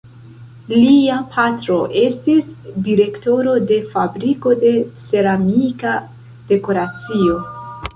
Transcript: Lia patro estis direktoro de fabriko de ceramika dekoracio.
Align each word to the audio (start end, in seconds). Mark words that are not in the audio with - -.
Lia 0.77 1.17
patro 1.35 1.77
estis 2.05 2.49
direktoro 2.89 3.55
de 3.73 3.79
fabriko 3.95 4.57
de 4.67 4.75
ceramika 5.09 5.97
dekoracio. 6.55 7.43